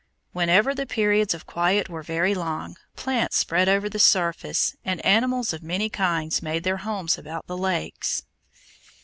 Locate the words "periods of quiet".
0.87-1.87